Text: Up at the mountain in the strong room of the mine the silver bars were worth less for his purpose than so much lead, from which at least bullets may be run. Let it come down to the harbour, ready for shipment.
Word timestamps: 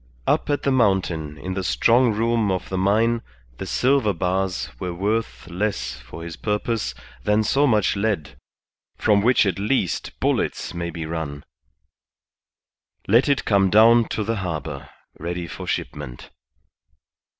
Up 0.25 0.49
at 0.49 0.63
the 0.63 0.71
mountain 0.71 1.37
in 1.37 1.53
the 1.53 1.63
strong 1.63 2.11
room 2.11 2.49
of 2.49 2.69
the 2.69 2.77
mine 2.79 3.21
the 3.59 3.67
silver 3.67 4.13
bars 4.13 4.69
were 4.79 4.95
worth 4.95 5.47
less 5.47 5.93
for 5.97 6.23
his 6.23 6.35
purpose 6.35 6.95
than 7.23 7.43
so 7.43 7.67
much 7.67 7.95
lead, 7.95 8.35
from 8.97 9.21
which 9.21 9.45
at 9.45 9.59
least 9.59 10.19
bullets 10.19 10.73
may 10.73 10.89
be 10.89 11.05
run. 11.05 11.43
Let 13.07 13.29
it 13.29 13.45
come 13.45 13.69
down 13.69 14.07
to 14.07 14.23
the 14.23 14.37
harbour, 14.37 14.89
ready 15.19 15.45
for 15.45 15.67
shipment. 15.67 16.31